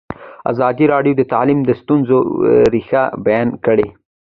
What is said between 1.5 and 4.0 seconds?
د ستونزو رېښه بیان کړې.